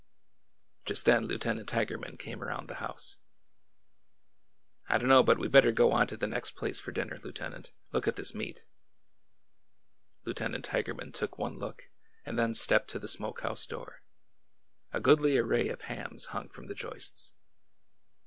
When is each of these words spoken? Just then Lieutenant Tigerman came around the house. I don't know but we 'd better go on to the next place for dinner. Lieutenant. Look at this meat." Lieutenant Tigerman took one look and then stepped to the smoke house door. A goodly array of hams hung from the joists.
Just 0.83 1.05
then 1.05 1.25
Lieutenant 1.27 1.69
Tigerman 1.69 2.17
came 2.17 2.41
around 2.43 2.67
the 2.67 2.73
house. 2.81 3.19
I 4.89 4.97
don't 4.97 5.09
know 5.09 5.21
but 5.21 5.37
we 5.37 5.47
'd 5.47 5.51
better 5.51 5.71
go 5.71 5.91
on 5.91 6.07
to 6.07 6.17
the 6.17 6.25
next 6.25 6.53
place 6.55 6.79
for 6.79 6.91
dinner. 6.91 7.19
Lieutenant. 7.21 7.71
Look 7.91 8.07
at 8.07 8.15
this 8.15 8.33
meat." 8.33 8.65
Lieutenant 10.25 10.65
Tigerman 10.65 11.13
took 11.13 11.37
one 11.37 11.59
look 11.59 11.91
and 12.25 12.35
then 12.35 12.55
stepped 12.55 12.87
to 12.89 12.97
the 12.97 13.07
smoke 13.07 13.41
house 13.41 13.67
door. 13.67 14.01
A 14.91 14.99
goodly 14.99 15.37
array 15.37 15.69
of 15.69 15.81
hams 15.81 16.25
hung 16.33 16.49
from 16.49 16.65
the 16.65 16.73
joists. 16.73 17.33